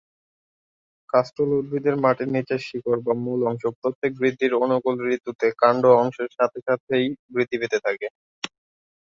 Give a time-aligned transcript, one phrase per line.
[1.09, 6.59] কাষ্ঠল উদ্ভিদের মাটির নিচের শিকড় বা মূল অংশ প্রত্যেক বৃদ্ধির অনুকূল ঋতুতে কাণ্ড অংশের সাথে
[6.67, 8.07] সাথেই বৃদ্ধি পেতে থাকে।